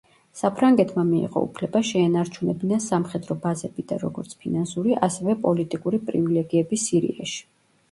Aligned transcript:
საფრანგეთმა 0.39 1.01
მიიღო 1.09 1.43
უფლება 1.47 1.81
შეენარჩუნებინა 1.89 2.79
სამხედრო 2.87 3.37
ბაზები 3.45 3.87
და 3.93 3.99
როგორც 4.05 4.35
ფინანსური, 4.41 4.99
ასევე 5.11 5.39
პოლიტიკური 5.47 6.03
პრივილეგიები 6.11 6.83
სირიაში. 6.89 7.41